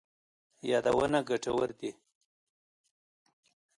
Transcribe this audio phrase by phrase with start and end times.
[0.69, 1.91] یادونه ګټور دي.